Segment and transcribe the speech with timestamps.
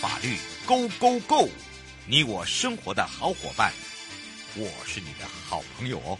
[0.00, 0.36] 法律
[0.66, 1.48] Go Go Go！
[2.06, 3.72] 你我生活的好伙伴，
[4.54, 6.18] 我是你的好朋友哦。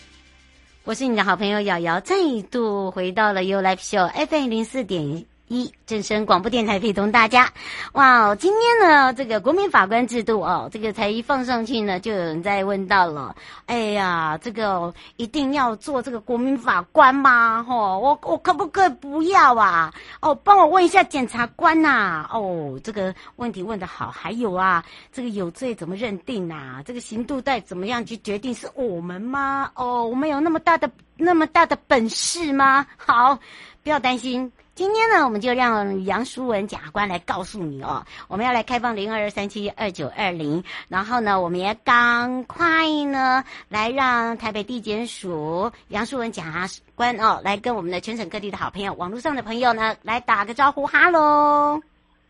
[0.85, 2.15] 我是你的好朋友瑶瑶，再
[2.51, 7.49] 度回到了 You Live Show FM 零四点一正声广播电台陪同大家，
[7.93, 8.35] 哇！
[8.35, 13.35] 今天呢，这个国民法官制度哦，这个才一放上去呢，就有人在问到了。
[13.67, 17.65] 哎呀，这个一定要做这个国民法官吗？
[17.69, 19.95] 哦，我我可不可以不要啊？
[20.21, 22.31] 哦，帮我问一下检察官呐、啊。
[22.33, 24.11] 哦，这个问题问得好。
[24.11, 26.83] 还有啊，这个有罪怎么认定啊？
[26.85, 28.53] 这个刑度带怎么样去决定？
[28.53, 29.71] 是我们吗？
[29.77, 32.85] 哦，我们有那么大的那么大的本事吗？
[32.97, 33.39] 好，
[33.87, 34.51] 不要担心。
[34.75, 38.05] 今天呢，我们就让杨淑文检察官来告诉你哦。
[38.27, 51.81] 我们要来开放零二二三七二九二零，然后呢，我们也赶快呢来让台北地检署杨淑文检察官哦，来跟我们的全省各地的好朋友、网络上的朋友呢来打个招呼，哈喽。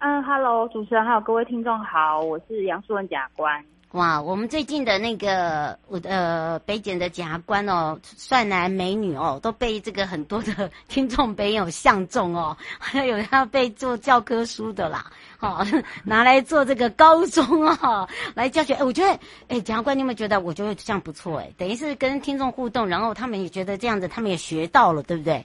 [0.01, 3.65] 嗯，哈喽，主持人还有各位听众好，我是杨淑文检察官。
[3.97, 15.07] 哇，我们最近的那个我的、呃、北检的检察官哦，帅男美女哦，都被这个很多的听众朋友相中哦，还有要被做教科书的啦，
[15.39, 15.67] 好、哦、
[16.05, 18.75] 拿来做这个高中哦，来教学。
[18.75, 25.43] 哎，我觉得，哎，检察官你有没有觉得，我觉得这样不错哎，等于是跟听众互动，然后他们也觉得这样子，他们也学到了，对不对？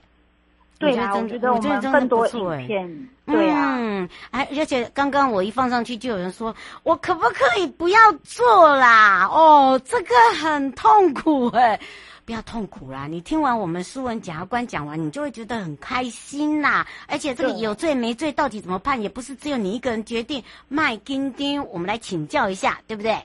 [0.82, 6.54] 对啊，我觉得我们更多影片，对啊，嗯，哎，而且刚刚我一放上去，就有人说，
[6.84, 9.30] 我可不可以不要做啦？
[9.32, 11.80] 哦，这个很痛苦哎，
[12.26, 13.08] 不要痛苦啦！
[13.08, 16.86] 你听完我们苏文检察官讲完，你就会觉得很开心啦。
[17.08, 20.44] 而且这个有罪没罪到底怎么判，也不是只有你一个人决定。
[20.68, 23.18] 麦丁丁，我们来请教一下，对不对？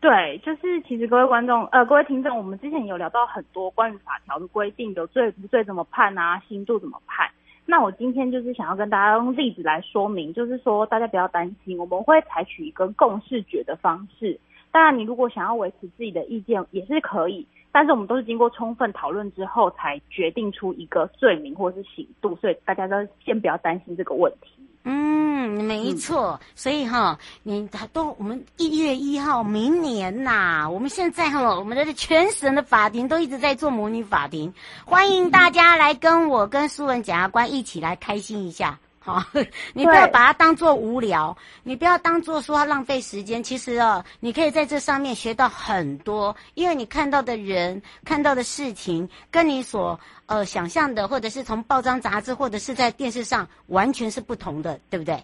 [0.00, 7.28] 对，就是其实各位观众，呃，各位听众，我们之前有聊到很多关于法条的规定，有罪不罪怎么判啊，刑度怎么判。
[7.66, 14.38] 那我今天就是想要跟大家用例子来说明，就是说大家不要担心，我们会采取一个共识决的方式。
[14.70, 24.57] 当然，你如果想要维持自己的意见也是可以，但是我们都是经过充分讨论之后才决定出一个罪名或是刑度，所以大家都先不要担心这个问题。
[24.90, 34.54] 嗯，没错，嗯、所以哈，你都我们一月一号，明年呐，我们现在哈，我们的全省的法庭都一直在做模拟法庭，
[34.86, 38.78] 欢迎大家来跟我跟苏文检察官一起来开心一下。
[38.98, 39.22] 好，
[39.74, 43.42] 你不要把它当做无聊，你不要当做说它浪费时间。
[43.42, 55.18] 其实哦，你可以在这上面学到很多，因为你看到的人、看到的事情，跟你所呃想象的，或者是从报章杂志，或者是在电视上，完全是不同的，对不对？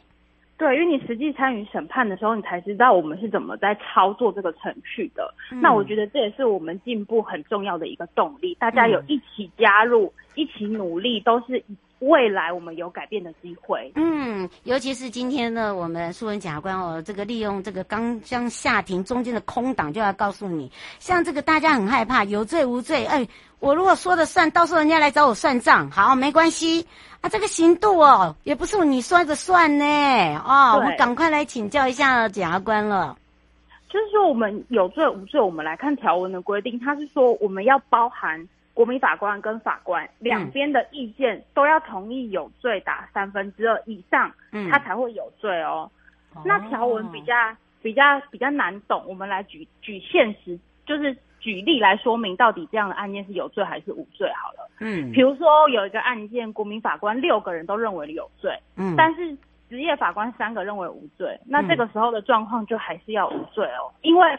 [0.59, 5.33] 对，因为你实际参与审判的时候，你才知道我们是怎么在操作这个程序的。
[5.53, 8.57] 嗯、那我觉得这也是我们进步很重要的一个动力。
[8.59, 11.63] 大家有一起加入，嗯、一起努力，都是。
[12.07, 13.91] 未来我们有改变的机会。
[13.95, 23.27] 嗯，尤其是今天呢，我们书文检察官哦，这个利用这个刚将下庭中间的空档，就要告诉你，像这个大家很害怕有罪无罪，哎，
[23.59, 26.87] 我如果说的算，到时候人家来找我算账，好，没关系
[27.21, 29.85] 啊，这个刑度哦，也不是你说的算呢，
[30.45, 33.17] 哦，我们赶快来请教一下检察官了。
[33.89, 38.49] 就是说，我们有罪无罪，我们来看条文的规定，他是说我们要包含。
[38.75, 45.89] 国民法官跟法官两边的意见都要同意有罪打三分之二以上，嗯，他才会有罪哦。
[46.35, 47.33] 哦，那条文比较
[47.81, 54.69] 比较比较难懂，我们来举举现实，就是举例来说明到底这样的案件是有罪还是无罪好了。
[54.81, 59.37] 嗯，比如说有一个案件，国民法官六个人都认为有罪，嗯，但是
[59.71, 64.39] 职业法官三个认为无罪，那这个时候的状况就还是要无罪哦，因为。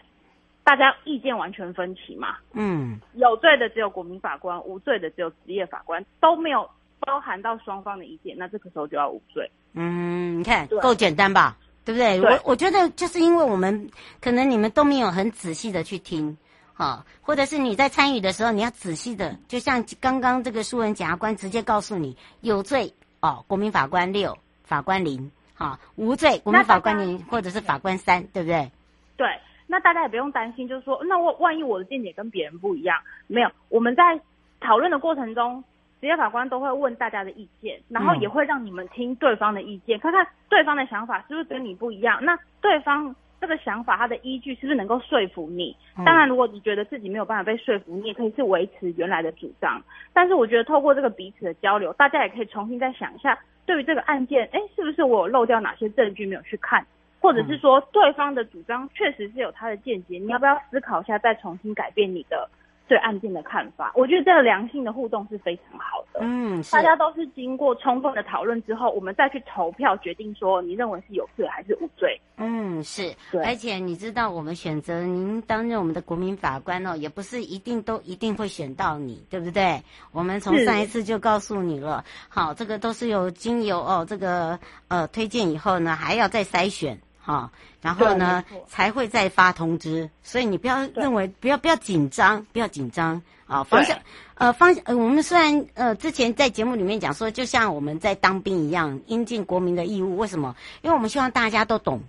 [0.65, 2.37] 大家意见完全分歧嘛？
[2.53, 6.67] 嗯，有罪的只有国民法官，无罪的只有职业法官，都没有
[6.99, 9.49] 包含到双方的意见，那这个时候就要无罪。
[9.73, 11.55] 嗯，你看够对简单吧？
[11.85, 12.19] 对不对？
[12.19, 16.35] 对我我觉得就是因为我们可能你们都没有很仔细的去听，
[16.73, 28.71] 哈，或者是你在参与的时候，你要仔细的，就像刚刚这个书文检察官直接告诉你有罪哦，国民法官六，法官零，哈，无罪国民法官零或者是法官三，对不对？
[29.15, 29.27] 对。
[29.67, 32.97] 那大家也不用担心，就是说，那我万一我的见解跟别人不一样，
[33.27, 34.19] 没有，我们在
[34.59, 35.63] 讨论的过程中，
[35.99, 42.23] 职业法官都会问大家的意见，然后也会让你们听对方的意见，看看对方的想法是不是跟你不一样。
[42.23, 45.75] 那对方这个想法，他的依据是不是能够说服你？
[46.05, 49.81] 当然，如果你觉得自己没有办法被说服，你也可以是维持原来的主张。
[50.13, 56.85] 但是，我觉得透过这个彼此的交流，大家也可以重新再想一下，对于这个案件，哎，是不是我有漏掉哪些证据没有去看？
[57.25, 62.47] 或者是说，对方的主张确实是有他的见解，你要不要思考一下，再重新改变你的？
[62.87, 66.19] 对案件的看法，我觉得这个良性的互动是非常好的。
[66.21, 72.21] 嗯，大家都是经过充分的讨论之后，我们再去投票决定说你认为是有罪还是无罪。
[72.37, 73.11] 嗯，是。
[73.43, 79.81] 而且你知道，我们选择您担任我们的国民法官哦，也不是一定都一定会选到你，对不对？
[80.11, 82.05] 我们从上一次就告诉你了。
[82.29, 86.99] 好，这个都是有经由哦这个呃推荐以后呢，还要再筛选。
[87.25, 87.49] 好、哦，
[87.81, 93.63] 然后呢，才会再发通知，所以你不要认为不要不要紧张，不要紧张啊。
[93.63, 93.97] 方向
[94.35, 100.17] 呃方呃，我们虽然呃之前在节目里面讲说，就像我们在当兵一样，应尽国民的义务。
[100.17, 100.55] 为什么？
[100.83, 101.99] 因为我们希望大家都懂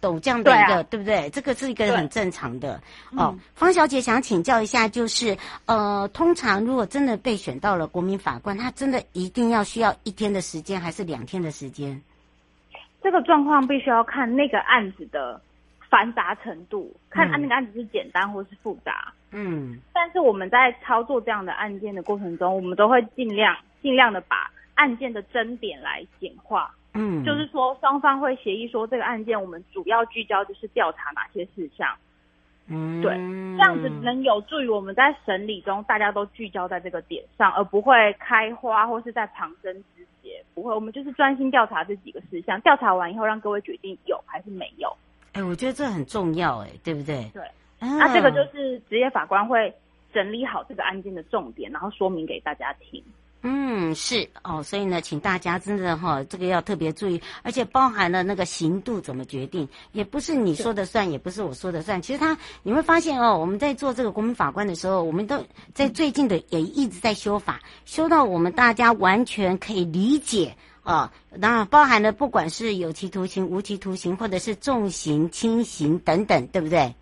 [0.00, 1.30] 懂这样的一个，对，啊、对不对？
[1.30, 2.80] 这个是一个很正常的
[3.16, 3.36] 哦。
[3.56, 5.36] 方小姐想请教一下，就是
[5.66, 12.00] 呃，通常如果真的被选到了国民法官，他真的一定要需要一天的时间，还是两天的时间？
[13.02, 15.40] 这个状况必须要看那个案子的
[15.88, 19.12] 繁杂程度，看那个案子是简单或是复杂。
[19.32, 26.74] 嗯，但是我们在操作这样的案件的过程中，我们都会尽量尽量的把案件的争点来简化。
[26.94, 31.96] 嗯，就是说双方会协议说，这个案件我们主要聚焦就是调查哪些事项。
[32.68, 33.16] 嗯，对，
[33.56, 40.44] 这样子能有助于我们在审理中大家都聚焦在这个点上，而不会开花或是在旁征之节。
[40.54, 44.88] 不会，我们就是专心调查这几个事项，调查完以后让各位决定有还是没有。
[45.32, 47.28] 哎、欸，我觉得这很重要，哎，对不对？
[47.32, 47.42] 对，
[47.80, 49.74] 那、啊、这个就是职业法官会
[50.12, 53.02] 整理好这个案件的重点，然后说明给大家听。
[53.42, 62.02] 嗯，是哦，所以呢，请大家真的哈、哦，这个要特别注意，而且包含了那个刑度怎么决定，也不是你说的算，也不是我说的算。
[62.02, 65.42] 其实他你会发现哦，我们在做这个国民法官的时候，我们都
[65.72, 71.10] 在最近的也一直在修法，修到我们大家完全可以理解啊。
[71.30, 76.94] 那、哦、包含了不管是有期徒刑、无期徒刑，或者是重刑、轻刑等等，对不对？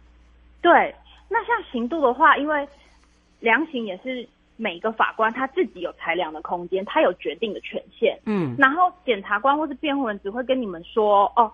[0.62, 0.94] 对。
[1.28, 2.68] 那像刑度的话，因为
[3.40, 4.28] 量刑也是。
[4.60, 8.18] 每个法官他自己有裁量的空间，他有决定的权限。
[8.26, 11.50] 嗯，然后检察官或是辩护人只会跟你们说，哦，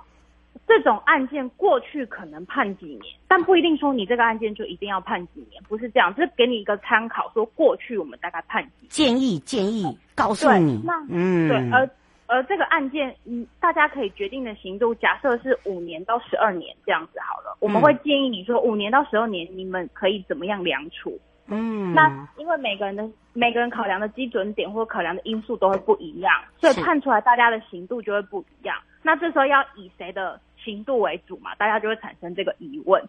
[0.67, 8.89] 这种案件过去可能判几年，但不一定说你这个案件就一定要判几年，不是这样，就是给你一个参考，说过去我们大概判几年。
[8.89, 9.85] 建议建议
[10.15, 11.89] 告诉你，那嗯，对，而
[12.27, 21.11] 而这个案件，嗯，大家可以决定的刑度，假设是五年到十二年这样子好了，我们会建议你说五年到十二年，你们可以怎么样量处？
[21.11, 28.77] 嗯，那因为每个人的每个人考量的基准点或考量的因素都会不一样，所以判出来大家的刑度就会不一样。
[29.03, 31.55] 那这时候要以谁的刑度为主嘛？
[31.57, 33.03] 大家就会产生这个疑问。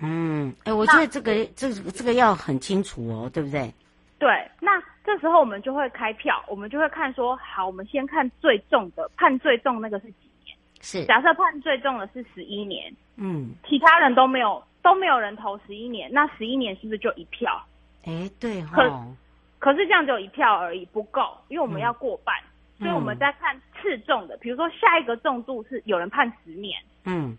[0.00, 3.72] 嗯，哎、欸，我觉得这个这个这个要很清楚哦，对不对？
[4.18, 4.28] 对，
[4.60, 10.56] 那这时候我们就会开票，我们就会看说，好，我们先看最重的，判最重那个是几年？
[10.80, 17.60] 是，假设判最重的是十一年，嗯，其他人都没有都没有人投十一年，那十一年是不是就一票？
[18.04, 19.14] 哎，对哈、哦，
[19.58, 22.34] 可可是这样只有一票而已，不够，因为我们要过半，
[22.78, 27.36] 嗯、所以我们在看次重的，比如说下一个重度是有人判十年，嗯，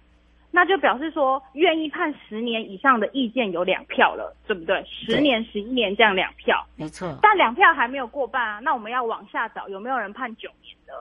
[0.51, 4.86] 那就表示说愿意判十年以上的意见有两票了，对不对？
[4.86, 10.94] 十年、十一年这样两票，没错，但两票还没有过半啊，那我们要往下找有没有人判九年的？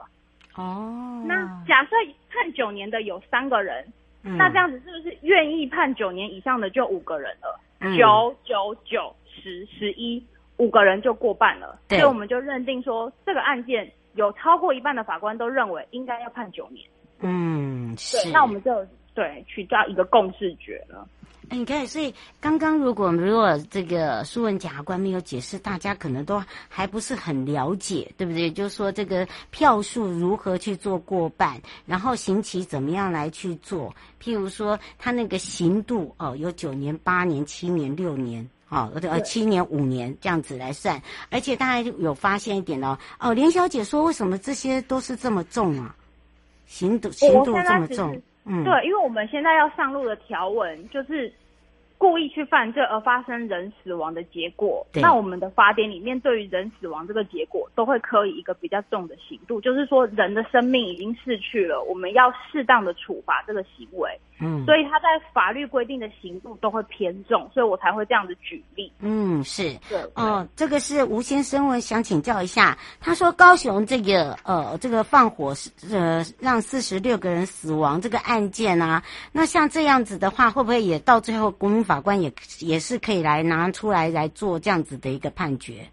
[0.55, 1.91] 哦，那假设
[2.31, 3.85] 判九年的有三个人，
[4.23, 7.59] 嗯、那这样子是不是愿意判九年以上的就五个人了？
[7.95, 9.15] 九九九。
[9.33, 10.23] 十十一
[10.57, 16.85] 五个人就过半了，所以我们就认定说，这个案件有超过一半的法官都认为应该要判九年。
[17.19, 18.31] 嗯，是。
[18.31, 21.07] 那我们就对取到一个共识决了。
[21.49, 28.49] 哎，你看，所以刚刚如果如果这个苏文检察官没有解释，大家可能都还不是很了解，对不对？
[28.49, 33.93] 就是说这个票数如何去做过半，然后刑期怎么样来去做？
[34.21, 38.47] 譬如说他那个刑度哦，有九年、八年、七年、六年。
[38.71, 40.99] 哦，呃，七年、五年这样子来算，
[41.29, 45.93] 而且大家有发现一点哦，哦，连小姐说，为什么这些都是这么重啊？
[46.65, 51.29] 刑度刑度这么重，嗯，对，因为我们现在要上路的条文就是
[51.97, 64.17] 故意去犯罪而发生人死亡的结果，那我们的法典里面对于人死亡这个结果都会科以一个比较重的刑度，就是说人的生命已经逝去了，我们要适当的处罚这个行为。
[64.41, 68.91] 嗯，所以他在法律规定的刑度都会偏重，所以我才会这样子举例。
[68.99, 85.87] 嗯，是，对，哦，这个是吴先生，我想请教一下，他说高雄这个呃这个放火是呃让四十六个人死亡这个案件啊，那像这样子的话，会不会也到最后国民法官也也是可以来拿出来来做这样子的一个判决？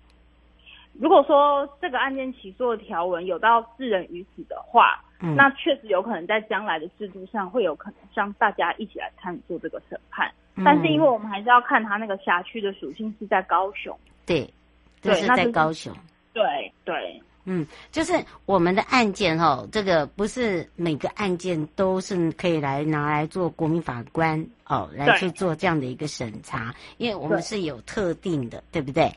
[1.01, 10.29] 如果说这个案件起诉的条文有到致人于死的话，嗯，那确实有可能在将来的制度上会有可能让大家一起来参与做这个审判。
[10.57, 14.53] 嗯，但是因为我们还是要看他那个辖区的属性是在高雄，对，
[15.01, 15.95] 对，是在高雄，
[16.33, 16.43] 对
[16.85, 18.13] 对，嗯，就是
[18.45, 29.13] 我们的案件哦，这个不是每个案件都是可以来拿来做国民法官哦来去做这样的一个审查，因为我们是有特定的，对，对不对？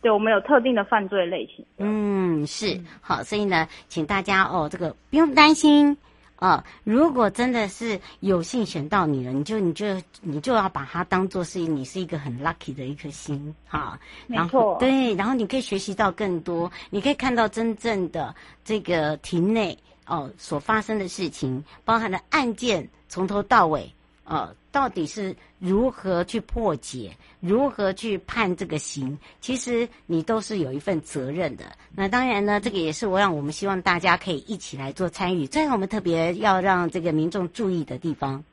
[0.00, 1.64] 对，我们有特定的犯罪类型。
[1.78, 5.96] 嗯，是好，所以呢，请大家哦，这个不用担心
[6.38, 6.62] 哦。
[6.84, 9.86] 如果真的是有幸选到你了，你就你就
[10.20, 13.98] 你就要把它当做是你是一个很 lucky 的一颗心哈。
[14.28, 18.32] 然后对，然后你可以学习到更多，你可以看到真正的
[18.64, 19.76] 这个庭内
[20.06, 23.92] 哦所发生的事情，包含的案件从头到尾。
[24.28, 29.18] 呃，到底是如何去破解，如何去判这个刑？
[29.40, 31.64] 其实你都是有一份责任的。
[31.94, 35.46] 那当然呢，这个也是我让我们希望大家可以一起来做参与。
[35.46, 38.44] 这是，我们特别要让这个民众注意的地方，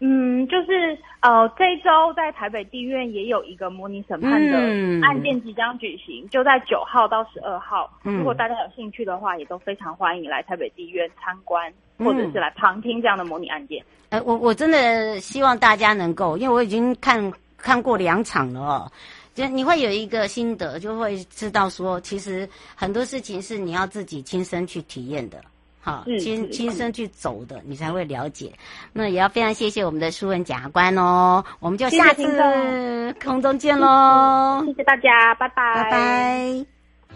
[0.00, 4.58] 嗯，就是呃，这一周在台北地院也有一个模拟审判的
[5.06, 7.90] 案件即将举行，嗯、就在九号到十二号。
[8.02, 11.72] 如果大家有兴趣的话，也都非常欢迎来台北地院参观。
[12.02, 13.84] 或者是来旁听这样的模拟案件。
[14.08, 18.92] 呃、嗯，我我真的希望大家能够，因为我已经看看过两场了哦，
[19.34, 25.42] 就你会有一个心得，就会知道说，其实很多事情是你要自己亲身去体验的，
[25.80, 28.52] 好，亲亲身去走的，你才会了解。
[28.92, 36.66] 那也要非常谢谢我们的苏文检察官哦，我们就下次空中见喽，谢谢大家，拜拜，拜拜。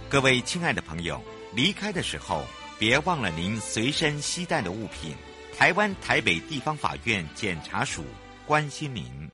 [0.08, 1.20] 各位亲爱的朋友，
[1.54, 2.42] 离开的时候。
[2.76, 5.14] 别忘了您随身携带的物品。
[5.56, 8.02] 台湾台北地方法院检察署
[8.46, 9.04] 关心您。